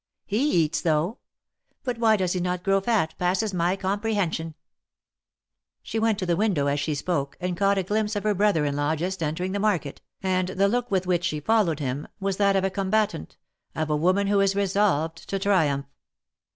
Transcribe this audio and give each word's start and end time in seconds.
He 0.25 0.53
eats, 0.63 0.81
though; 0.81 1.19
but 1.83 1.99
why 1.99 2.13
he 2.13 2.17
does 2.17 2.35
not 2.35 2.63
grow 2.63 2.81
fat 2.81 3.13
passes 3.19 3.53
my 3.53 3.75
comprehension!" 3.75 4.55
She 5.83 5.99
went 5.99 6.17
to 6.17 6.25
the 6.25 6.35
window 6.35 6.65
as 6.65 6.79
she 6.79 6.95
spoke, 6.95 7.37
and 7.39 7.55
caught 7.55 7.77
a 7.77 7.83
glimpse 7.83 8.15
of 8.15 8.23
her 8.23 8.33
brother 8.33 8.65
in 8.65 8.75
law 8.75 8.95
just 8.95 9.21
entering 9.21 9.51
the 9.51 9.59
market, 9.59 10.01
and 10.23 10.47
the 10.47 10.67
look 10.67 10.89
with 10.89 11.05
which 11.05 11.25
she 11.25 11.39
followed 11.39 11.79
him, 11.79 12.07
was 12.19 12.37
that 12.37 12.55
of 12.55 12.63
a 12.63 12.71
combatant— 12.71 13.37
of 13.75 13.91
a 13.91 13.95
woman 13.95 14.25
who 14.25 14.39
is 14.39 14.55
resolved 14.55 15.29
to 15.29 15.37
triumph. 15.37 15.85